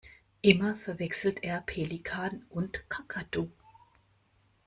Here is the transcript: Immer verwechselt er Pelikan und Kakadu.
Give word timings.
Immer 0.41 0.77
verwechselt 0.77 1.43
er 1.43 1.61
Pelikan 1.61 2.43
und 2.49 2.89
Kakadu. 2.89 3.51